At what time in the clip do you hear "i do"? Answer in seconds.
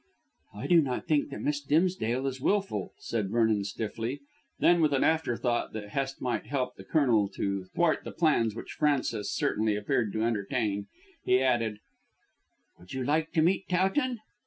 0.55-0.81